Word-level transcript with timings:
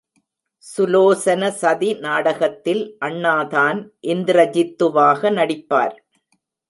சுலோசன 0.63 1.49
சதி 1.51 1.89
நாடகத்தில் 1.99 2.81
அண்ணாதான் 3.01 3.79
இந்திரஜித்துவாக 4.07 5.31
நடிப்பார். 5.31 5.95